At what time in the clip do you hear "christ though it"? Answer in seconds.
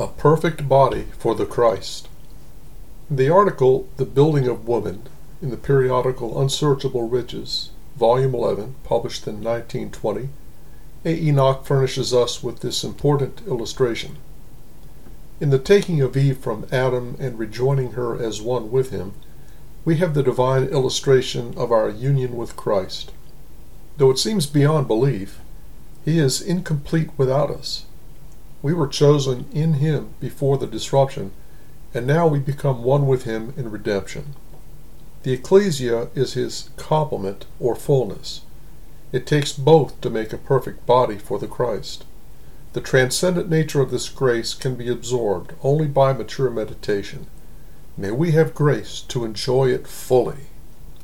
22.56-24.18